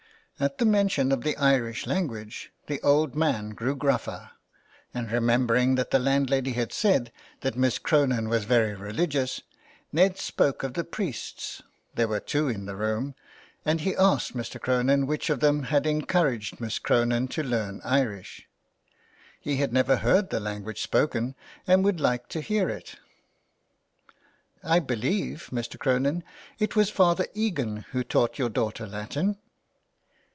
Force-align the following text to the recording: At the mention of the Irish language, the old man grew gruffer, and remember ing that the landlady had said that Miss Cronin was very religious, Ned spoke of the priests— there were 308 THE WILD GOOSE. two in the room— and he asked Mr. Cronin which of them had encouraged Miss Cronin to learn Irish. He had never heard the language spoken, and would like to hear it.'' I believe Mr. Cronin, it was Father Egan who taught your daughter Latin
At 0.39 0.57
the 0.57 0.65
mention 0.65 1.11
of 1.11 1.21
the 1.21 1.37
Irish 1.37 1.85
language, 1.85 2.51
the 2.65 2.81
old 2.81 3.13
man 3.13 3.51
grew 3.51 3.75
gruffer, 3.75 4.31
and 4.91 5.11
remember 5.11 5.53
ing 5.55 5.75
that 5.75 5.91
the 5.91 5.99
landlady 5.99 6.53
had 6.53 6.73
said 6.73 7.11
that 7.41 7.55
Miss 7.55 7.77
Cronin 7.77 8.27
was 8.27 8.45
very 8.45 8.73
religious, 8.73 9.41
Ned 9.93 10.17
spoke 10.17 10.63
of 10.63 10.73
the 10.73 10.83
priests— 10.83 11.61
there 11.93 12.07
were 12.07 12.19
308 12.19 12.25
THE 12.25 12.57
WILD 12.57 12.57
GOOSE. 12.57 12.57
two 12.57 12.59
in 12.59 12.65
the 12.65 12.75
room— 12.75 13.15
and 13.65 13.81
he 13.81 13.95
asked 13.95 14.35
Mr. 14.35 14.59
Cronin 14.59 15.05
which 15.05 15.29
of 15.29 15.41
them 15.41 15.61
had 15.65 15.85
encouraged 15.85 16.59
Miss 16.59 16.79
Cronin 16.79 17.27
to 17.27 17.43
learn 17.43 17.79
Irish. 17.83 18.47
He 19.39 19.57
had 19.57 19.71
never 19.71 19.97
heard 19.97 20.31
the 20.31 20.39
language 20.39 20.81
spoken, 20.81 21.35
and 21.67 21.83
would 21.83 21.99
like 21.99 22.27
to 22.29 22.41
hear 22.41 22.67
it.'' 22.67 22.95
I 24.63 24.79
believe 24.79 25.49
Mr. 25.51 25.77
Cronin, 25.77 26.23
it 26.57 26.75
was 26.75 26.89
Father 26.89 27.27
Egan 27.35 27.85
who 27.91 28.03
taught 28.03 28.39
your 28.39 28.49
daughter 28.49 28.87
Latin 28.87 29.37